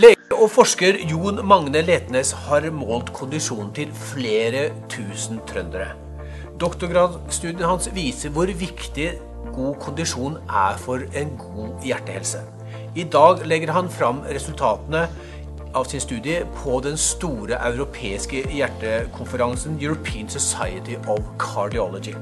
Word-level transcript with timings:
Lege 0.00 0.32
og 0.32 0.48
forsker 0.48 0.96
Jon 1.04 1.42
Magne 1.44 1.82
Letnes 1.84 2.30
har 2.46 2.64
målt 2.72 3.10
kondisjonen 3.12 3.74
til 3.76 3.90
flere 3.92 4.62
tusen 4.88 5.42
trøndere. 5.44 5.90
Doktorgradsstudien 6.62 7.68
hans 7.68 7.90
viser 7.92 8.32
hvor 8.32 8.48
viktig 8.48 9.10
god 9.52 9.76
kondisjon 9.84 10.40
er 10.48 10.80
for 10.80 11.04
en 11.12 11.36
god 11.36 11.84
hjertehelse. 11.84 12.40
I 12.96 13.04
dag 13.04 13.44
legger 13.44 13.76
han 13.76 13.92
fram 13.92 14.24
resultatene 14.32 15.04
av 15.76 15.84
sin 15.92 16.00
studie 16.00 16.40
på 16.62 16.80
den 16.80 16.96
store 16.96 17.60
europeiske 17.60 18.46
hjertekonferansen 18.48 19.76
European 19.76 20.32
Society 20.32 20.96
of 21.04 21.20
Cardiology. 21.36 22.16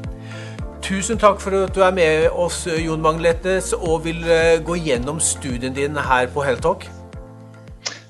Tusen 0.83 1.23
takk 1.23 1.39
for 1.39 1.55
at 1.55 1.77
du 1.77 1.85
er 1.87 1.95
med 1.95 2.33
oss, 2.35 2.65
Jon 2.67 2.99
Magne 2.99 3.31
Letnes, 3.31 3.77
og 3.79 4.09
vil 4.11 4.27
eh, 4.27 4.57
gå 4.59 4.75
gjennom 4.75 5.23
studien 5.23 5.77
din 5.77 6.09
her 6.11 6.27
på 6.35 6.43
Heltalk. 6.43 6.91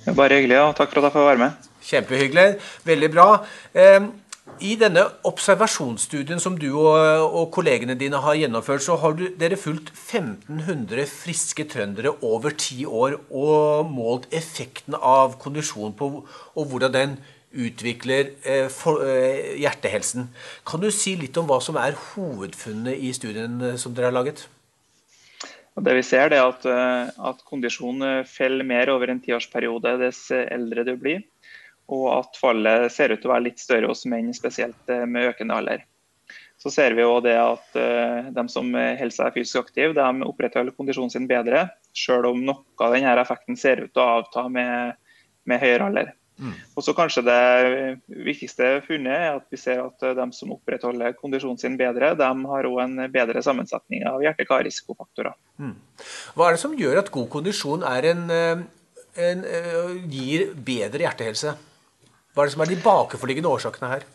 Bare 0.06 0.40
hyggelig, 0.40 0.56
Ja. 0.56 0.72
takk 0.72 0.90
for 0.90 0.98
at 1.00 1.04
jeg 1.04 1.12
får 1.12 1.28
være 1.28 1.38
med. 1.38 1.52
Kjempehyggelig. 1.84 2.58
Veldig 2.84 3.10
bra. 3.12 3.44
Ehm, 3.74 4.12
I 4.60 4.74
denne 4.74 5.04
observasjonsstudien 5.24 6.40
som 6.40 6.58
du 6.58 6.76
og, 6.76 7.50
kollegene 7.52 7.94
dine 7.94 8.16
har 8.20 8.34
gjennomført, 8.34 8.82
så 8.82 8.96
har 8.98 9.12
du, 9.12 9.28
dere 9.38 9.56
fulgt 9.56 9.92
1500 9.94 11.06
friske 11.06 11.64
trøndere 11.64 12.12
over 12.22 12.50
ti 12.50 12.84
år 12.84 13.14
og 13.30 13.86
målt 13.90 14.26
effekten 14.32 14.94
av 15.00 15.38
kondisjonen 15.38 15.94
på, 15.96 16.26
og 16.56 16.66
hvordan 16.66 16.92
den 16.92 17.18
utvikler 17.54 18.30
eh, 18.44 18.66
eh, 18.66 19.58
hjertehelsen. 19.60 20.28
Kan 20.66 20.80
du 20.80 20.90
si 20.90 21.16
litt 21.16 21.36
om 21.36 21.46
hva 21.46 21.60
som 21.62 21.76
er 21.76 21.96
hovedfunnet 22.14 22.98
i 22.98 23.12
studien 23.12 23.60
eh, 23.62 23.76
som 23.76 23.94
dere 23.94 24.10
har 24.10 24.12
laget? 24.12 24.46
Og 25.80 25.86
det 25.86 25.94
vi 25.96 26.02
ser 26.04 26.34
er 26.36 26.42
at, 26.44 26.64
eh, 26.68 27.06
at 27.24 27.38
kondisjon 27.48 28.04
eh, 28.04 28.26
faller 28.28 28.66
mer 28.68 28.90
over 28.92 29.08
en 29.08 29.20
tiårsperiode 29.24 29.94
dess 30.02 30.26
eldre 30.36 30.84
du 30.84 30.92
blir. 31.00 31.22
Og 31.88 32.04
at 32.18 32.36
fallet 32.36 32.92
ser 32.92 33.14
ut 33.14 33.22
til 33.22 33.30
å 33.30 33.32
være 33.32 33.46
litt 33.46 33.62
større 33.62 33.88
hos 33.88 34.04
menn, 34.04 34.28
spesielt 34.36 34.92
eh, 34.92 35.06
med 35.08 35.30
økende 35.30 35.56
alder. 35.56 35.86
Så 36.60 36.68
ser 36.68 36.92
vi 36.92 37.06
det 37.24 37.38
at 37.40 37.76
de 38.36 38.42
som 38.52 38.66
holder 38.76 39.14
seg 39.14 39.32
fysisk 39.32 39.62
aktive, 39.62 39.94
de 39.96 40.26
opprettholder 40.28 40.76
kondisjonen 40.76 41.08
sin 41.14 41.24
bedre, 41.24 41.62
selv 41.96 42.28
om 42.34 42.42
noe 42.44 42.84
av 42.84 42.92
denne 42.92 43.14
effekten 43.22 43.56
ser 43.56 43.80
ut 43.80 43.94
til 43.94 44.02
å 44.04 44.18
avta 44.18 44.44
med, 44.52 44.98
med 45.48 45.62
høyere 45.64 45.86
alder. 45.88 46.12
Mm. 46.40 46.52
Og 46.76 46.84
så 46.84 46.94
kanskje 46.96 47.22
Det 47.26 47.40
viktigste 48.24 48.68
funnet 48.86 49.12
er 49.12 49.36
at 49.36 49.46
vi 49.52 49.58
ser 49.60 49.82
at 49.84 50.04
de 50.16 50.26
som 50.32 50.52
opprettholder 50.54 51.16
kondisjonen 51.18 51.60
sin 51.60 51.76
bedre, 51.80 52.14
de 52.16 52.30
har 52.52 52.68
òg 52.68 52.78
en 52.84 53.02
bedre 53.12 53.42
sammensetning 53.44 54.06
av 54.08 54.22
hjerte-kar-risikofaktorer. 54.24 55.36
Mm. 55.60 55.74
Hva 56.34 56.48
er 56.48 56.56
det 56.56 56.62
som 56.62 56.76
gjør 56.76 57.02
at 57.02 57.12
god 57.12 57.28
kondisjon 57.32 57.84
en, 57.84 58.30
eh, 58.30 58.62
en, 59.16 59.44
eh, 59.44 59.92
gir 60.08 60.54
bedre 60.54 61.04
hjertehelse? 61.04 61.56
Hva 62.34 62.42
er 62.42 62.48
det 62.48 62.54
som 62.54 62.62
er 62.62 62.72
de 62.72 62.82
bakenforliggende 62.82 63.52
årsakene 63.52 63.90
her? 63.90 64.08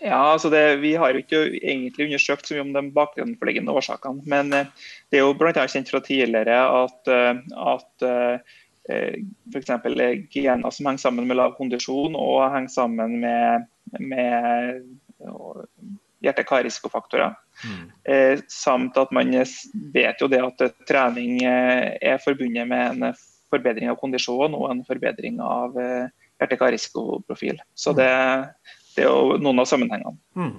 Ja, 0.00 0.32
altså 0.32 0.48
det, 0.50 0.80
Vi 0.80 0.94
har 0.94 1.12
jo 1.12 1.18
ikke 1.20 1.60
egentlig 1.60 2.06
undersøkt 2.08 2.46
så 2.46 2.54
mye 2.54 2.64
om 2.64 2.72
de 2.72 2.90
bakenforliggende 2.90 3.70
årsakene. 3.70 4.22
Men 4.26 4.52
eh, 4.52 4.66
det 5.10 5.20
er 5.20 5.26
jo 5.26 5.34
bl.a. 5.34 5.52
kjent 5.52 5.90
fra 5.92 6.00
tidligere 6.00 6.56
at, 6.56 7.08
at 7.08 8.08
Eh, 8.08 8.40
f.eks. 8.90 9.70
gener 10.32 10.70
som 10.74 10.88
henger 10.88 11.02
sammen 11.04 11.28
med 11.28 11.38
lav 11.38 11.56
kondisjon 11.58 12.16
og 12.18 12.42
henger 12.54 12.72
sammen 12.74 13.18
med, 13.22 13.66
med 13.98 14.82
hjerte-kar-risikofaktorer. 16.24 17.34
Mm. 17.64 17.84
Eh, 18.14 18.42
samt 18.52 18.96
at 19.00 19.12
man 19.16 19.32
vet 19.94 20.20
jo 20.20 20.28
det 20.32 20.42
at 20.44 20.64
trening 20.88 21.42
eh, 21.44 21.96
er 22.00 22.22
forbundet 22.24 22.68
med 22.68 23.04
en 23.04 23.14
forbedring 23.50 23.90
av 23.90 23.98
kondisjon 24.00 24.54
og 24.54 24.68
en 24.70 24.84
forbedring 24.86 25.40
av 25.42 25.74
hjerte-kar-risikoprofil. 25.76 27.58
Så 27.74 27.92
mm. 27.92 27.98
det, 27.98 28.12
det 29.00 29.08
og 29.08 29.40
noen 29.42 29.62
av 29.62 29.68
sammenhengene. 29.70 30.14
Mm. 30.38 30.52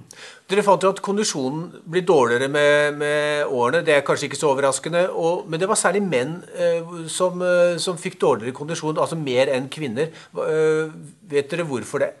Dere 0.50 0.64
fant 0.66 0.84
jo 0.84 0.90
at 0.92 1.00
kondisjonen 1.04 1.68
blir 1.88 2.04
dårligere 2.06 2.50
med, 2.52 2.98
med 3.00 3.46
årene. 3.46 3.84
Det 3.86 3.96
er 3.96 4.04
kanskje 4.06 4.28
ikke 4.28 4.40
så 4.40 4.50
overraskende. 4.52 5.06
Og, 5.14 5.46
men 5.48 5.62
det 5.62 5.70
var 5.70 5.80
særlig 5.80 6.02
menn 6.04 6.36
eh, 6.52 6.92
som, 7.12 7.40
eh, 7.46 7.78
som, 7.82 8.00
fikk 8.00 8.18
dårligere 8.20 8.56
kondisjon, 8.56 9.00
altså 9.00 9.18
mer 9.18 9.54
enn 9.54 9.70
kvinner. 9.72 10.12
Eh, 10.44 10.92
vet 11.32 11.50
dere 11.54 11.66
hvorfor 11.68 12.04
det? 12.04 12.12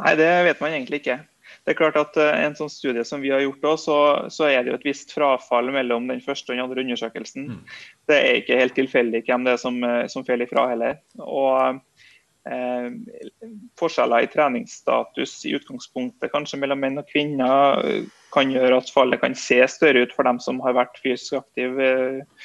Nei, 0.00 0.16
det 0.18 0.32
vet 0.48 0.62
man 0.62 0.74
egentlig 0.74 1.02
ikke. 1.02 1.20
Det 1.64 1.72
er 1.72 1.78
klart 1.78 1.96
at 1.96 2.16
eh, 2.20 2.44
En 2.44 2.56
sånn 2.58 2.72
studie 2.72 3.04
som 3.08 3.22
vi 3.24 3.32
har 3.32 3.42
gjort, 3.44 3.70
også, 3.74 3.84
så, 3.84 4.32
så, 4.36 4.48
er 4.50 4.64
det 4.64 4.72
jo 4.72 4.78
et 4.78 4.88
visst 4.88 5.14
frafall 5.16 5.70
mellom 5.74 6.10
den 6.10 6.22
første 6.24 6.52
og 6.52 6.58
den 6.58 6.64
andre 6.66 6.84
undersøkelsen. 6.84 7.50
Mm. 7.54 7.60
Det 8.10 8.18
er 8.20 8.40
ikke 8.40 8.60
helt 8.60 8.76
tilfeldig 8.76 9.24
hvem 9.28 9.46
det 9.46 9.54
er 9.54 9.62
som, 9.62 9.80
eh, 9.86 10.04
som 10.12 10.26
faller 10.26 10.48
ifra 10.48 10.68
heller. 10.72 11.00
Og 11.24 11.80
eh, 12.50 12.90
forskjeller 13.80 14.24
i 14.24 14.32
treningsstatus 14.32 15.38
i 15.48 15.54
utgangspunktet 15.58 16.32
kanskje 16.32 16.60
mellom 16.62 16.82
menn 16.84 17.00
og 17.00 17.08
kvinner 17.10 17.80
eh, 17.84 18.10
kan 18.34 18.50
gjøre 18.52 18.82
at 18.82 18.92
fallet 18.92 19.22
kan 19.22 19.36
se 19.38 19.60
større 19.70 20.04
ut 20.04 20.12
for 20.14 20.26
dem 20.26 20.42
som 20.42 20.60
har 20.64 20.76
vært 20.76 21.00
fysisk 21.02 21.38
aktive 21.40 21.88
eh, 21.88 22.44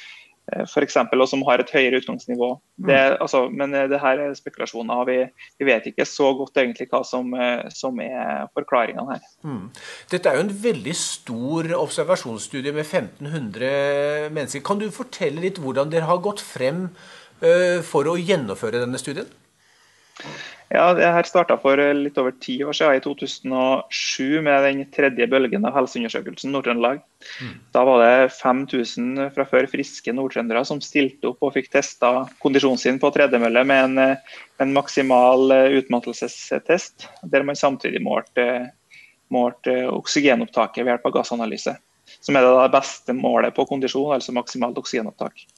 f.eks. 0.64 0.96
og 0.98 1.26
som 1.30 1.44
har 1.46 1.62
et 1.62 1.68
høyere 1.70 2.00
utgangsnivå. 2.00 2.48
Mm. 2.80 2.86
Det, 2.88 2.98
altså, 3.22 3.44
men 3.54 3.74
eh, 3.76 3.86
det 3.90 4.00
her 4.02 4.22
er 4.24 4.34
spekulasjoner. 4.34 5.04
Vi, 5.06 5.18
vi, 5.60 5.68
vet 5.68 5.90
ikke 5.90 6.06
så 6.08 6.32
godt 6.38 6.58
egentlig 6.58 6.88
hva 6.90 7.04
som, 7.06 7.30
som 7.74 8.00
er 8.02 8.48
forklaringene 8.56 9.14
her. 9.14 9.28
Mm. 9.46 9.68
Dette 10.10 10.30
er 10.30 10.40
jo 10.40 10.46
en 10.48 10.54
veldig 10.64 10.96
stor 10.98 11.70
observasjonsstudie 11.78 12.74
med 12.74 12.86
1500 12.86 14.30
mennesker. 14.34 14.64
Kan 14.66 14.82
du 14.82 14.88
fortelle 14.94 15.44
litt 15.44 15.62
hvordan 15.62 15.92
dere 15.92 16.10
har 16.10 16.22
gått 16.24 16.42
frem 16.44 16.88
for 17.88 18.04
å 18.04 18.18
gjennomføre 18.20 18.82
denne 18.82 18.98
studien? 19.00 19.30
Ja, 20.70 20.92
det 20.94 21.08
her 21.10 21.26
starta 21.26 21.56
for 21.58 21.80
litt 21.98 22.18
over 22.22 22.30
ti 22.38 22.60
år 22.62 22.76
siden, 22.78 23.00
i 23.00 23.02
2007, 23.02 24.38
med 24.46 24.62
den 24.62 24.84
tredje 24.94 25.26
bølgen 25.26 25.66
av 25.66 25.74
Helseundersøkelsen 25.74 26.54
Nord-Trøndelag. 26.54 27.00
Mm. 27.42 27.56
Da 27.74 27.82
var 27.88 28.04
det 28.04 28.30
5000 28.36 29.32
fra 29.34 29.48
før 29.50 29.66
friske 29.72 30.14
nordtrøndere 30.14 30.62
som 30.68 30.78
stilte 30.84 31.32
opp 31.32 31.42
og 31.42 31.56
fikk 31.56 31.72
testa 31.74 32.12
kondisjonen 32.44 32.78
sin 32.78 33.02
på 33.02 33.10
tredemølle 33.16 33.64
med 33.66 33.82
en, 33.88 34.16
en, 34.62 34.74
maksimal 34.76 35.50
utmattelsestest, 35.80 37.08
der 37.34 37.48
man 37.48 37.58
samtidig 37.58 38.04
målte, 38.06 38.46
målte 39.34 39.80
oksygenopptaket 39.90 40.84
ved 40.84 40.94
hjelp 40.94 41.10
av 41.10 41.18
gassanalyse. 41.18 41.74
Som 42.22 42.38
er 42.38 42.46
det 42.46 42.70
beste 42.76 43.14
målet 43.18 43.58
på 43.58 43.66
kondisjon, 43.66 44.14
altså 44.14 44.38
maksimalt 44.38 44.78
oksygenopptak. 44.78 45.48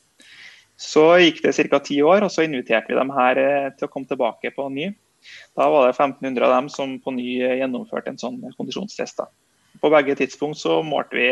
Så 0.83 1.05
gikk 1.23 1.43
det 1.45 1.55
ca. 1.71 1.81
ti 1.85 2.01
år, 2.03 2.27
og 2.27 2.33
så 2.33 2.45
inviterte 2.47 2.91
vi 2.91 2.99
dem 2.99 3.13
her 3.15 3.39
eh, 3.39 3.71
til 3.77 3.89
å 3.89 3.93
komme 3.93 4.09
tilbake 4.11 4.53
på 4.57 4.69
ny. 4.73 4.91
Da 5.57 5.69
var 5.71 5.87
det 5.87 5.95
1500 5.95 6.49
av 6.49 6.55
dem 6.57 6.71
som 6.73 6.97
på 7.03 7.15
ny 7.15 7.29
eh, 7.41 7.59
gjennomførte 7.61 8.13
en 8.13 8.21
sånn 8.21 8.41
kondisjonstest. 8.57 9.23
På 9.83 9.91
begge 9.93 10.17
tidspunkt 10.19 10.61
så 10.61 10.81
målte 10.85 11.19
vi 11.19 11.29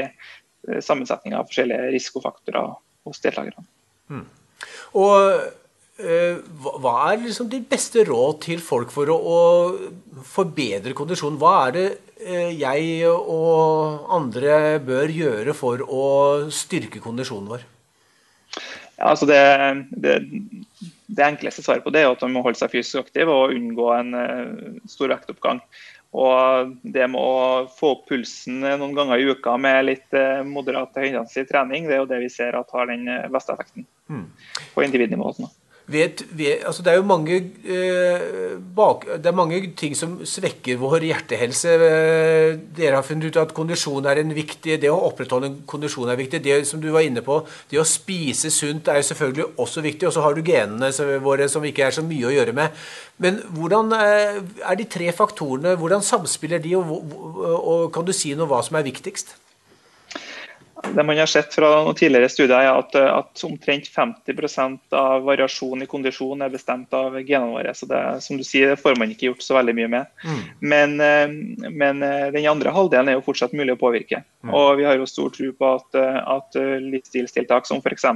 sammensetninga 0.84 1.40
av 1.40 1.48
forskjellige 1.48 1.88
risikofaktorer 1.94 2.74
hos 3.08 3.22
deltakerne. 3.24 3.64
Mm. 4.12 4.26
Og 5.00 6.68
hva 6.80 6.92
er 7.10 7.22
liksom 7.22 7.48
de 7.52 7.60
beste 7.68 8.02
råd 8.08 8.38
til 8.44 8.60
folk 8.64 8.92
for 8.92 9.08
å, 9.12 9.16
å 9.16 10.22
forbedre 10.24 10.94
kondisjonen? 10.96 11.36
Hva 11.40 11.52
er 11.66 11.74
det 11.76 11.86
jeg 12.56 13.08
og 13.08 14.08
andre 14.12 14.78
bør 14.84 15.12
gjøre 15.12 15.56
for 15.56 15.84
å 15.84 16.06
styrke 16.52 17.00
kondisjonen 17.04 17.52
vår? 17.52 17.66
Ja, 19.00 19.14
altså 19.14 19.24
det, 19.24 19.40
det, 19.96 20.18
det, 21.08 21.22
enkleste 21.24 21.64
svaret 21.64 21.86
på 21.86 21.92
det 21.94 22.02
er 22.04 22.10
at 22.12 22.20
man 22.26 22.34
må 22.36 22.42
holde 22.44 22.60
seg 22.60 22.72
fysisk 22.74 23.00
aktiv 23.00 23.30
og 23.32 23.54
unngå 23.54 23.86
en 23.96 24.12
uh, 24.12 24.74
stor 24.92 25.08
vektoppgang. 25.14 25.62
Og 26.10 26.74
det 26.82 27.06
med 27.08 27.22
å 27.22 27.70
få 27.72 27.94
opp 27.94 28.02
pulsen 28.10 28.58
noen 28.60 28.96
ganger 28.98 29.22
i 29.22 29.30
uka 29.30 29.54
med 29.62 29.86
litt 29.86 30.16
uh, 30.18 30.42
moderat 30.44 30.92
høyintensiv 31.00 31.48
trening, 31.48 31.88
det 31.88 31.96
er 31.96 32.02
jo 32.02 32.10
det 32.10 32.20
vi 32.26 32.28
ser 32.34 32.58
at 32.58 32.76
har 32.76 32.90
den 32.90 33.08
eh, 33.08 33.30
beste 33.32 33.54
effekten 33.56 33.88
mm. 34.12 34.26
på 34.74 34.84
individnivå. 34.84 35.32
Sånn 35.38 35.48
vet, 35.90 36.22
vet, 36.36 36.62
altså 36.66 36.84
det, 36.84 36.92
er 36.92 37.00
jo 37.00 37.06
mange, 37.08 37.36
eh, 37.64 38.54
bak, 38.76 39.06
det 39.22 39.30
er 39.30 39.36
mange 39.36 39.60
ting 39.78 39.96
som 39.98 40.18
svekker 40.26 40.78
vår 40.80 41.06
hjertehelse. 41.08 41.74
Eh, 41.86 42.54
dere 42.76 42.98
har 42.98 43.06
funnet 43.06 43.30
ut 43.30 43.40
at 43.42 43.54
kondisjon 43.56 44.06
er 44.08 44.22
en 44.22 44.34
viktig, 44.36 44.78
det 44.82 44.92
å 44.92 45.00
opprettholde 45.10 45.50
en 45.50 45.58
kondisjon 45.70 46.10
er 46.10 46.20
viktig. 46.20 46.42
Det 46.44 46.60
som 46.68 46.82
du 46.82 46.90
var 46.94 47.06
inne 47.06 47.24
på, 47.26 47.40
det 47.70 47.82
å 47.82 47.86
spise 47.88 48.52
sunt 48.54 48.88
er 48.88 49.00
jo 49.00 49.08
selvfølgelig 49.10 49.48
også 49.66 49.84
viktig. 49.86 50.08
Og 50.08 50.16
så 50.16 50.24
har 50.24 50.36
du 50.36 50.42
genene 50.46 50.90
våre 51.24 51.50
som 51.50 51.66
ikke 51.66 51.88
er 51.88 51.98
så 51.98 52.06
mye 52.06 52.30
å 52.30 52.34
gjøre 52.34 52.56
med. 52.56 52.80
Men 53.20 53.42
hvordan 53.56 53.94
eh, 53.98 54.40
er 54.64 54.80
de 54.80 54.88
tre 54.90 55.12
faktorene, 55.16 55.76
hvordan 55.80 56.04
samspiller 56.06 56.62
de, 56.62 56.76
og, 56.78 57.14
og, 57.14 57.46
og 57.60 57.86
kan 57.94 58.06
du 58.06 58.14
si 58.16 58.34
noe 58.34 58.48
om 58.48 58.54
hva 58.54 58.64
som 58.64 58.78
er 58.80 58.86
viktigst? 58.86 59.36
Det 60.94 61.02
man 61.02 61.18
har 61.18 61.28
sett 61.28 61.54
fra 61.54 61.68
noen 61.84 61.96
tidligere 61.98 62.28
studier, 62.32 62.56
er 62.62 62.78
at, 62.78 62.94
at 62.96 63.42
omtrent 63.46 63.88
50% 63.92 64.96
av 64.96 65.26
variasjon 65.26 65.84
i 65.84 65.88
kondisjon 65.90 66.42
er 66.44 66.52
bestemt 66.52 66.94
av 66.96 67.18
genene 67.20 67.52
våre. 67.52 67.74
Så 67.76 67.88
det, 67.90 68.00
som 68.24 68.40
du 68.40 68.44
sier, 68.46 68.72
det 68.72 68.80
får 68.80 68.96
man 69.00 69.12
ikke 69.12 69.30
gjort 69.30 69.44
så 69.44 69.58
veldig 69.58 69.76
mye 69.76 69.90
med. 69.92 70.10
Mm. 70.24 70.40
Men, 70.72 70.96
eh, 71.04 71.36
men, 71.68 72.02
eh, 72.06 72.30
den 72.34 72.48
andre 72.50 72.74
halvdelen 72.74 73.12
er 73.12 73.18
jo 73.18 73.26
fortsatt 73.28 73.54
mulig 73.56 73.76
å 73.76 73.82
påvirke. 73.82 74.22
Mm. 74.44 74.54
Og 74.56 74.72
vi 74.80 74.88
har 74.88 74.98
jo 74.98 75.08
stor 75.10 75.32
tro 75.34 75.52
på 75.52 75.74
at, 75.76 76.00
at 76.38 76.60
livsstilstiltak 76.86 77.68
som 77.68 77.82
f.eks. 77.84 78.08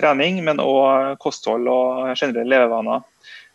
trening, 0.00 0.42
men 0.46 0.62
òg 0.64 1.18
kosthold 1.20 1.68
og 1.68 2.14
generelle 2.14 2.48
levevaner 2.54 3.04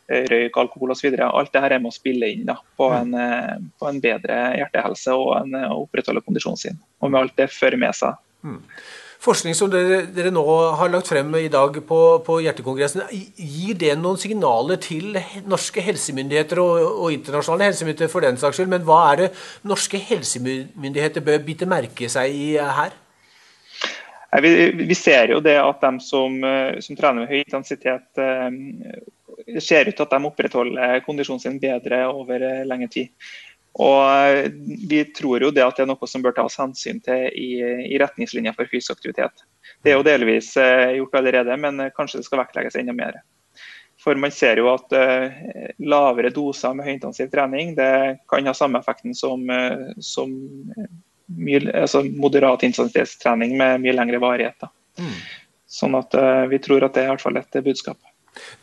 røyk, 0.10 0.58
alkohol 0.58 0.94
osv. 0.94 1.16
Alt 1.26 1.54
det 1.54 1.64
her 1.64 1.78
er 1.78 1.82
med 1.82 1.94
å 1.94 1.96
spille 1.96 2.30
inn 2.34 2.46
da, 2.50 2.60
på, 2.78 2.90
mm. 2.92 2.98
en, 3.00 3.16
eh, 3.22 3.56
på, 3.80 3.90
en, 3.90 4.04
bedre 4.04 4.42
hjertehelse 4.60 5.16
og 5.18 5.32
en, 5.40 5.58
å 5.72 5.82
opprettholde 5.86 6.24
kondisjonen 6.26 6.62
sin. 6.62 6.78
Og 7.02 7.12
med 7.12 7.24
alt 7.24 7.36
det 7.40 7.50
fører 7.54 7.80
med 7.82 7.98
seg. 7.98 8.20
Mm. 8.46 8.62
Forskning 9.26 9.56
som 9.58 9.72
dere, 9.74 10.04
dere, 10.14 10.30
nå 10.34 10.44
har 10.78 10.92
lagt 10.94 11.10
frem 11.10 11.32
i 11.40 11.48
dag 11.50 11.80
på, 11.88 12.00
på, 12.26 12.36
Hjertekongressen, 12.46 13.08
gir 13.10 13.78
det 13.82 13.96
noen 13.98 14.20
signaler 14.22 14.78
til 14.84 15.18
norske 15.50 15.82
helsemyndigheter 15.82 16.62
og, 16.62 16.76
og, 16.92 17.08
internasjonale 17.16 17.72
helsemyndigheter 17.72 18.12
for 18.12 18.28
den 18.28 18.38
saks 18.38 18.60
skyld? 18.60 18.70
Men 18.76 18.86
hva 18.86 19.00
er 19.14 19.24
det 19.24 19.32
norske 19.66 19.98
helsemyndigheter 20.12 21.26
bør 21.26 21.42
bite 21.48 21.70
merke 21.70 22.12
seg 22.12 22.38
i 22.38 22.52
her? 22.60 22.94
Vi, 24.44 24.52
vi 24.84 24.96
ser 25.00 25.32
jo 25.32 25.40
det 25.42 25.56
at 25.62 25.82
de 25.82 26.04
som, 26.04 26.36
eh, 26.44 26.78
som 26.84 26.98
trener 26.98 27.24
med 27.24 27.32
høy 27.32 27.40
intensitet 27.40 28.20
eh, 28.20 28.50
ser 29.62 29.90
ut 29.90 29.96
til 29.98 30.06
at 30.06 30.14
de 30.16 30.30
opprettholder 30.30 31.04
kondisjonen 31.06 31.42
sin 31.44 31.60
bedre 31.62 32.06
over 32.10 32.40
lenge 32.40 32.66
lengre 32.70 32.92
tid. 32.94 33.12
Og 33.76 34.02
eh, 34.08 34.52
Vi 34.90 35.04
tror 35.18 35.44
jo 35.44 35.52
det 35.52 35.66
at 35.66 35.78
det 35.78 35.86
er 35.86 35.92
noe 35.92 36.10
som 36.10 36.24
bør 36.24 36.36
tas 36.38 36.58
hensyn 36.62 37.02
til 37.04 37.28
i, 37.36 37.50
i 37.92 38.00
retningslinjer 38.02 38.56
for 38.56 38.72
fysisk 38.72 38.98
aktivitet. 38.98 39.46
Det 39.84 39.92
er 39.92 40.00
jo 40.00 40.08
delvis 40.08 40.54
eh, 40.62 40.96
gjort 41.00 41.18
allerede, 41.20 41.58
men 41.60 41.90
kanskje 41.98 42.22
det 42.22 42.30
skal 42.30 42.44
vektlegges 42.46 42.80
enda 42.80 42.96
mer. 42.96 43.20
For 44.02 44.16
Man 44.20 44.32
ser 44.32 44.60
jo 44.60 44.68
at 44.70 44.92
lavere 45.82 46.30
doser 46.30 46.76
med 46.78 46.86
høyintensiv 46.86 47.30
trening 47.32 47.72
det 47.78 48.20
kan 48.30 48.46
ha 48.46 48.54
samme 48.54 48.78
effekten 48.84 49.16
som, 49.18 49.48
som 50.04 50.34
mye, 51.40 51.62
altså 51.72 52.04
moderat 52.04 52.68
intensitetstrening 52.68 53.56
med 53.58 53.82
mye 53.82 53.96
lengre 53.96 54.20
varighet. 54.22 54.68
Mm. 55.00 55.16
Sånn 55.80 55.98
at 55.98 56.14
Vi 56.52 56.60
tror 56.68 56.86
at 56.86 56.94
det 56.94 57.02
er 57.02 57.08
i 57.08 57.14
hvert 57.16 57.24
fall 57.24 57.40
et 57.40 57.58
budskap. 57.66 57.98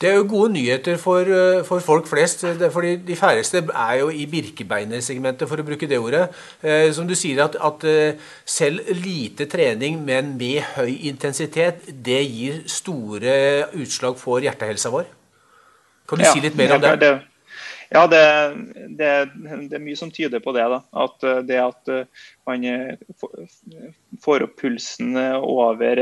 Det 0.00 0.10
er 0.10 0.16
jo 0.18 0.26
gode 0.28 0.52
nyheter 0.52 0.96
for, 1.00 1.20
eh, 1.20 1.64
for 1.64 1.80
folk 1.80 2.06
flest. 2.06 2.44
fordi 2.72 2.96
De 2.96 3.16
færreste 3.16 3.56
er 3.74 3.98
jo 4.00 4.08
i 4.08 4.26
birkebeinersegmentet, 4.26 5.48
for 5.48 5.56
å 5.56 5.64
bruke 5.64 5.88
det 5.88 5.98
ordet. 5.98 6.28
Eh, 6.62 6.92
som 6.92 7.06
du 7.06 7.14
sier, 7.14 7.44
at, 7.44 7.56
at, 7.60 7.84
eh, 7.84 8.14
selv 8.44 8.80
lite 8.88 9.46
trening, 9.46 10.04
men 10.04 10.36
med 10.36 10.62
høy 10.76 11.08
intensitet, 11.08 11.86
det 12.04 12.22
gir 12.30 12.62
store 12.66 13.68
utslag 13.72 14.16
for 14.18 14.40
hjertehelsa 14.40 14.90
vår. 14.90 15.06
Kan 16.08 16.18
du 16.18 16.24
ja, 16.24 16.32
si 16.32 16.40
litt 16.40 16.56
mer 16.56 16.74
om 16.74 16.80
det? 16.80 17.00
det 17.00 17.22
ja, 17.92 18.06
det, 18.06 18.56
det, 18.96 19.30
det, 19.68 19.76
er 19.76 19.84
mye 19.84 19.96
som 19.96 20.10
tyder 20.10 20.40
på 20.40 20.52
det. 20.52 20.64
Da. 20.64 20.80
At 20.92 21.46
det 21.46 21.58
at 21.60 21.88
man 22.46 22.64
får 24.24 24.42
opp 24.42 24.56
pulsen 24.56 25.16
over 25.16 26.00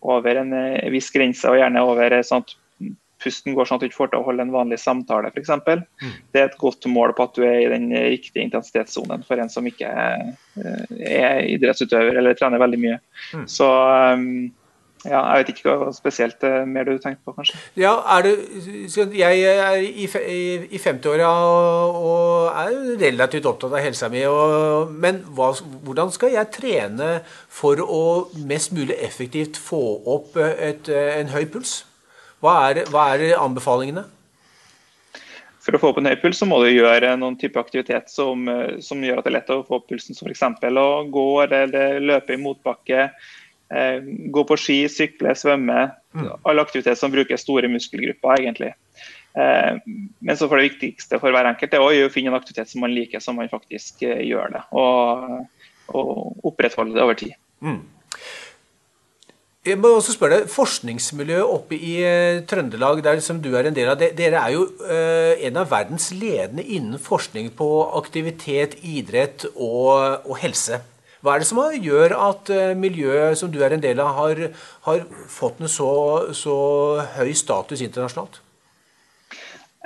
over 0.00 0.40
en 0.40 0.54
eh, 0.56 0.88
viss 0.94 1.10
grense, 1.14 1.48
og 1.50 1.58
gjerne 1.58 1.84
over 1.84 2.18
eh, 2.18 2.24
sånn 2.26 2.44
at 2.44 2.56
pusten 3.22 3.54
går 3.56 3.66
sånn 3.66 3.78
at 3.78 3.82
du 3.82 3.88
ikke 3.88 3.98
får 3.98 4.10
til 4.12 4.20
å 4.20 4.26
holde 4.28 4.44
en 4.46 4.54
vanlig 4.54 4.78
samtale, 4.80 5.30
f.eks. 5.32 5.50
Mm. 5.66 6.12
Det 6.34 6.40
er 6.40 6.48
et 6.48 6.60
godt 6.60 6.86
mål 6.90 7.14
på 7.18 7.26
at 7.26 7.38
du 7.38 7.44
er 7.46 7.56
i 7.64 7.70
den 7.72 7.90
riktige 7.90 8.44
intensitetssonen 8.46 9.24
for 9.26 9.42
en 9.42 9.50
som 9.50 9.66
ikke 9.66 9.90
er, 9.90 10.28
eh, 10.62 10.94
er 11.10 11.42
idrettsutøver 11.56 12.20
eller 12.20 12.38
trener 12.38 12.62
veldig 12.62 12.80
mye. 12.84 13.00
Mm. 13.34 13.44
Så 13.50 13.68
um, 14.14 14.28
ja, 15.06 15.20
jeg 15.20 15.44
vet 15.44 15.50
ikke 15.52 15.74
hva 15.78 15.92
spesielt 15.94 16.42
uh, 16.42 16.64
mer 16.66 16.88
du 16.88 16.96
tenker 16.98 17.20
på, 17.22 17.34
kanskje. 17.36 17.58
Ja, 17.78 17.92
er 18.16 18.26
du, 18.26 18.32
Jeg 19.14 19.44
er 19.46 19.78
i, 19.78 20.08
i, 20.08 20.40
i 20.74 20.80
50-åra 20.82 21.28
og, 21.46 21.98
og, 22.08 22.48
er 22.50 22.98
relativt 23.04 23.46
opptatt 23.46 23.76
av 23.76 23.84
helsa 23.84 24.10
mi. 24.10 24.24
Og, 24.26 24.90
men 24.90 25.22
hva, 25.38 25.52
hvordan 25.86 26.10
skal 26.14 26.34
jeg 26.34 26.50
trene 26.56 27.10
for 27.46 27.78
å 27.84 28.02
mest 28.48 28.74
mulig 28.74 28.98
effektivt 28.98 29.60
få 29.62 29.82
opp 30.18 30.38
et, 30.42 30.90
en 30.90 31.34
høy 31.34 31.44
puls? 31.46 31.84
Hva 32.42 32.58
er, 32.68 32.84
hva 32.90 33.12
er 33.14 33.38
anbefalingene? 33.38 34.08
For 35.62 35.76
å 35.76 35.82
få 35.82 35.92
opp 35.92 35.98
en 36.00 36.10
høy 36.10 36.16
puls 36.18 36.40
så 36.40 36.46
må 36.48 36.62
du 36.64 36.72
gjøre 36.72 37.14
noen 37.20 37.38
type 37.38 37.60
aktivitet 37.60 38.10
som, 38.10 38.48
som 38.82 39.02
gjør 39.04 39.20
at 39.20 39.26
det 39.26 39.30
er 39.30 39.40
lett 39.40 39.52
å 39.54 39.64
få 39.68 39.78
opp 39.78 39.90
pulsen. 39.92 40.16
Som 40.16 40.30
f.eks. 40.30 40.46
å 40.74 40.88
gå 41.12 41.28
eller 41.44 42.00
løpe 42.02 42.34
i 42.34 42.40
motbakke 42.40 43.12
Eh, 43.12 43.47
gå 43.68 44.42
på 44.48 44.56
ski, 44.56 44.78
sykle, 44.88 45.34
svømme. 45.36 45.90
Mm. 46.16 46.28
Alle 46.48 46.64
aktiviteter 46.64 46.96
som 46.96 47.12
bruker 47.12 47.40
store 47.40 47.68
muskelgrupper, 47.68 48.40
egentlig. 48.40 48.72
Eh, 49.38 49.76
men 50.20 50.36
så 50.36 50.48
for 50.48 50.58
det 50.58 50.72
viktigste 50.72 51.20
for 51.20 51.34
hver 51.34 51.50
enkelt 51.50 51.76
er 51.76 51.84
å 51.84 52.10
finne 52.12 52.32
en 52.32 52.38
aktivitet 52.38 52.70
som 52.70 52.82
man 52.84 52.94
liker, 52.94 53.22
som 53.22 53.38
man 53.38 53.50
faktisk 53.52 54.02
eh, 54.06 54.24
gjør 54.26 54.56
det. 54.56 54.64
Og, 54.72 55.70
og 55.92 56.48
opprettholde 56.48 56.96
det 56.96 57.04
over 57.04 57.18
tid. 57.18 57.36
Mm. 57.60 57.80
Jeg 59.68 59.76
må 59.82 59.90
også 59.92 60.14
spørre 60.14 60.38
deg, 60.38 60.48
Forskningsmiljøet 60.48 61.50
oppe 61.52 61.76
i 61.76 61.96
Trøndelag, 62.48 63.02
der 63.04 63.18
som 63.20 63.40
du 63.44 63.50
er 63.58 63.68
en 63.68 63.74
del 63.76 63.90
av, 63.92 64.00
dere 64.00 64.40
er 64.40 64.54
jo 64.54 64.62
en 64.88 65.58
av 65.60 65.68
verdens 65.68 66.06
ledende 66.14 66.64
innen 66.64 66.96
forskning 67.02 67.50
på 67.58 67.66
aktivitet, 67.98 68.78
idrett 68.80 69.44
og, 69.50 70.24
og 70.24 70.38
helse. 70.40 70.78
Hva 71.18 71.34
er 71.34 71.42
det 71.42 71.48
som 71.48 71.58
gjør 71.74 72.14
at 72.14 72.50
eh, 72.54 72.74
miljøet 72.78 73.38
som 73.40 73.50
du 73.50 73.58
er 73.64 73.74
en 73.74 73.82
del 73.82 73.98
av, 74.02 74.12
har, 74.20 74.42
har 74.86 75.00
fått 75.30 75.58
en 75.62 75.70
så, 75.70 75.88
så, 76.36 76.58
høy 77.16 77.32
status 77.36 77.82
internasjonalt? 77.82 78.38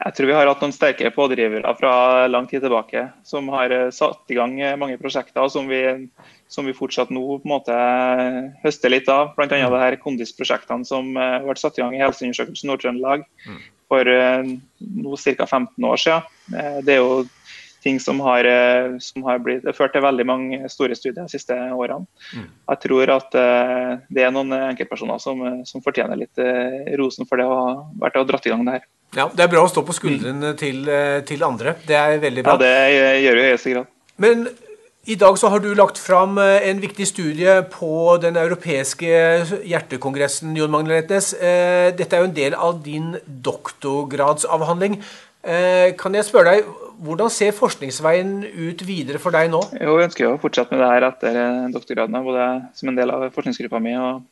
Jeg 0.03 0.17
tror 0.17 0.29
vi 0.29 0.35
har 0.35 0.49
hatt 0.51 0.63
noen 0.65 0.75
sterke 0.75 1.13
pådrivere 1.15 1.73
fra 1.79 2.27
lang 2.27 2.49
tid 2.51 2.65
tilbake 2.65 3.07
som 3.29 3.49
har 3.55 3.73
eh, 3.73 3.89
satt 3.95 4.29
i 4.33 4.37
gang 4.37 4.59
eh, 4.61 4.77
mange 4.77 4.99
prosjekter 5.01 5.49
som 5.53 5.71
vi, 5.73 5.81
som 6.53 6.69
vi 6.69 6.77
fortsatt 6.77 7.13
nå 7.15 7.25
på 7.39 7.49
en 7.49 7.55
måte 7.55 7.79
høster 8.67 8.93
litt 8.93 9.09
av. 9.13 9.33
Bl.a. 9.39 9.49
Mm. 9.49 9.71
det 9.73 9.85
her 9.87 10.01
kondisprosjektene 10.05 10.89
som 10.89 11.15
ble 11.17 11.57
satt 11.61 11.81
i 11.81 11.87
gang 11.87 11.97
i 11.97 12.03
Helseundersøkelsen 12.05 12.69
Nord-Trøndelag 12.69 13.25
mm. 13.49 13.63
for 13.89 14.05
nå 14.05 15.17
ca. 15.17 15.49
15 15.49 15.89
år 15.95 16.05
siden. 16.05 16.29
Det 16.85 16.99
er 16.99 17.01
jo 17.01 17.23
ting 17.83 18.01
som 18.01 18.21
har, 18.21 18.45
eh, 18.45 18.99
som 18.99 19.25
har 19.27 19.39
blitt, 19.43 19.67
ført 19.77 19.93
til 19.95 20.05
veldig 20.05 20.27
mange 20.27 20.71
store 20.71 20.97
studier 20.99 21.25
de 21.25 21.33
siste 21.33 21.55
årene. 21.55 22.07
Mm. 22.33 22.49
Jeg 22.73 22.81
tror 22.87 23.13
at 23.17 23.37
uh, 23.37 23.93
det 24.13 24.25
er 24.25 24.35
noen 24.35 24.55
enkeltpersoner 24.57 25.21
som, 25.23 25.43
som 25.69 25.85
fortjener 25.85 26.21
litt 26.21 26.43
uh, 26.43 26.95
rosen 27.01 27.29
for 27.29 27.41
det 27.41 27.47
å 27.49 27.59
ha 27.59 27.73
vært 28.05 28.21
og 28.21 28.29
dratt 28.31 28.47
i 28.47 28.53
gang 28.53 28.67
det 28.69 28.79
her. 28.79 28.91
Ja, 29.19 29.29
Det 29.29 29.45
er 29.45 29.51
bra 29.53 29.65
å 29.67 29.71
stå 29.71 29.83
på 29.85 29.97
skuldrene 29.97 30.55
mm. 30.55 30.59
til, 30.61 30.85
til, 31.29 31.43
andre. 31.45 31.75
Det 31.87 31.97
er 31.99 32.21
veldig 32.23 32.45
bra. 32.47 32.55
Ja, 32.55 32.63
det 32.63 33.25
gjør 33.25 33.39
vi 33.39 33.43
i 33.43 33.51
høyeste 33.51 33.75
grad. 33.75 33.91
Men 34.23 34.47
i 35.11 35.17
dag 35.19 35.37
så 35.37 35.51
har 35.53 35.61
du 35.61 35.73
lagt 35.77 35.99
fram 36.01 36.39
en 36.39 36.81
viktig 36.81 37.09
studie 37.11 37.59
på 37.75 38.17
den 38.23 38.39
europeiske 38.41 39.11
hjertekongressen, 39.69 40.55
Jon 40.57 40.73
Magne 40.73 40.95
Letnes. 40.95 41.33
Dette 41.99 42.17
er 42.17 42.23
jo 42.23 42.31
en 42.31 42.39
del 42.39 42.57
av 42.57 42.81
din 42.87 43.11
doktorgradsavhandling. 43.27 44.97
Kan 46.01 46.17
jeg 46.17 46.29
spørre 46.31 46.55
deg, 46.55 46.73
hvordan 47.03 47.31
ser 47.33 47.55
forskningsveien 47.57 48.43
ut 48.47 48.83
videre 48.87 49.21
for 49.23 49.35
deg 49.35 49.51
nå? 49.53 49.61
Jo, 49.75 49.97
jeg 49.99 50.11
ønsker 50.11 50.29
å 50.29 50.41
fortsette 50.43 50.75
med 50.75 50.83
det 50.85 50.91
her 50.93 51.07
etter 51.09 51.39
eh, 51.41 51.69
doktorgraden, 51.75 52.19
både 52.27 52.49
som 52.79 52.91
en 52.91 52.99
del 52.99 53.13
av 53.15 53.29
forskningsgruppa 53.35 53.81
mi. 53.83 53.97
og 53.99 54.23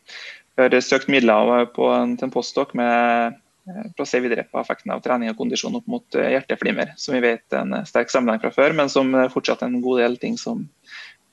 har 0.61 0.77
søkt 0.85 1.11
midler 1.11 1.67
på 1.75 1.89
en, 1.95 2.17
til 2.19 2.29
en 2.29 2.35
postdok 2.35 2.75
med 2.79 3.37
eh, 3.67 3.85
for 3.97 4.05
å 4.05 4.09
se 4.09 4.23
videre 4.23 4.47
på 4.47 4.61
effekten 4.63 4.95
av 4.95 5.03
trening 5.05 5.33
og 5.33 5.39
kondisjon 5.41 5.79
opp 5.81 5.91
mot 5.91 6.19
eh, 6.19 6.33
hjerteflimmer, 6.37 6.95
som 7.01 7.17
vi 7.17 7.25
vet 7.27 7.47
er 7.51 7.65
en 7.65 7.87
sterk 7.89 8.13
sammenheng 8.13 8.43
fra 8.45 8.55
før, 8.55 8.77
men 8.77 8.93
som 8.93 9.11
fortsatt 9.35 9.65
er 9.65 9.73
en 9.73 9.85
god 9.85 10.05
del 10.05 10.19
ting 10.23 10.39
som 10.41 10.67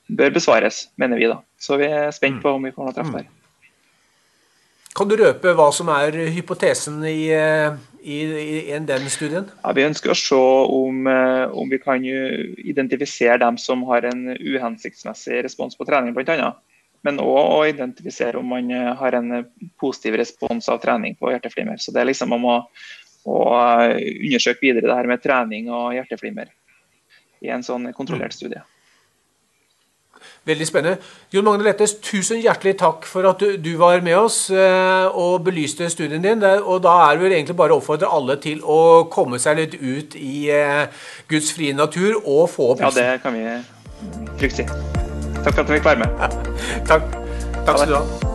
bør 0.08 0.34
besvares, 0.38 0.88
mener 0.98 1.20
vi. 1.20 1.28
da. 1.30 1.42
Så 1.60 1.78
vi 1.78 1.86
er 1.86 2.10
spent 2.16 2.42
på 2.42 2.56
om 2.56 2.64
vi 2.64 2.74
får 2.74 2.88
noe 2.88 2.96
treff 2.96 3.12
der. 3.14 3.28
Kan 4.98 5.06
du 5.06 5.14
røpe 5.20 5.52
hva 5.54 5.68
som 5.70 5.90
er 5.94 6.16
hypotesen 6.34 7.04
i 7.06 7.28
i, 8.08 8.74
i 8.74 8.78
den 8.88 9.10
studien? 9.12 9.50
Ja, 9.62 9.72
vi 9.76 9.84
ønsker 9.86 10.12
å 10.12 10.18
se 10.18 10.38
om, 10.38 11.06
eh, 11.10 11.44
om, 11.52 11.68
vi 11.68 11.80
kan 11.82 12.04
identifisere 12.04 13.38
dem 13.42 13.58
som 13.60 13.84
har 13.90 14.06
en 14.08 14.32
uhensiktsmessig 14.34 15.42
respons 15.44 15.76
på 15.76 15.86
trening, 15.88 16.16
bl.a. 16.16 16.52
Men 17.06 17.20
òg 17.22 17.52
å 17.54 17.60
identifisere 17.68 18.40
om 18.40 18.48
man 18.54 18.70
eh, 18.74 18.92
har 19.00 19.18
en 19.18 19.42
positiv 19.80 20.18
respons 20.20 20.70
av 20.72 20.80
trening 20.82 21.18
på 21.18 21.34
hjerteflimmer. 21.34 21.78
Så 21.82 21.94
det 21.94 22.02
er 22.02 22.10
liksom 22.10 22.32
om 22.38 22.48
å, 22.48 22.56
å 23.28 23.38
undersøke 23.84 24.64
videre 24.64 24.88
det 24.88 24.98
her 24.98 25.10
med 25.10 25.22
trening 25.24 25.70
og 25.70 25.94
hjerteflimmer 25.98 26.50
i 27.44 27.52
en 27.54 27.62
sånn 27.62 27.92
kontrollert 27.94 28.34
studie. 28.34 28.64
Veldig 30.48 30.66
spennende. 30.68 31.02
Jon 31.34 31.44
Magne 31.44 31.66
Lettes, 31.66 31.96
tusen 32.04 32.40
hjertelig 32.40 32.76
takk 32.80 33.08
for 33.08 33.28
at 33.28 33.42
du, 33.42 33.56
du 33.60 33.72
var 33.80 34.00
med 34.04 34.16
oss 34.16 34.38
eh, 34.50 35.08
og 35.12 35.44
belyste 35.46 35.90
studien 35.92 36.24
din. 36.24 36.44
Og 36.44 36.80
da 36.84 36.94
er 37.06 37.18
det 37.18 37.26
vel 37.26 37.36
egentlig 37.36 37.58
bare 37.58 37.76
å 37.76 37.82
oppfordre 37.82 38.10
alle 38.12 38.38
til 38.42 38.62
å 38.64 39.08
komme 39.12 39.40
seg 39.42 39.60
litt 39.60 39.76
ut 39.80 40.16
i 40.20 40.48
eh, 40.54 40.86
Guds 41.28 41.52
frie 41.56 41.76
natur 41.76 42.20
og 42.24 42.48
få 42.54 42.72
opp 42.74 42.86
Ja, 42.86 42.94
det 42.94 43.10
kan 43.24 43.36
vi 43.36 43.44
trygt 44.40 44.62
si. 44.62 44.68
Takk 45.44 45.52
for 45.52 45.62
at 45.62 45.68
du 45.68 45.76
fikk 45.76 45.92
være 45.92 46.06
med. 46.06 46.40
Takk. 46.90 47.14
Takk 47.64 47.84
skal 47.84 47.94
du 47.94 48.00
ha. 48.00 48.27